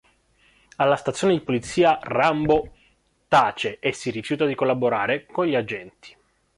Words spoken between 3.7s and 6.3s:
e si rifiuta di collaborare con gli agenti.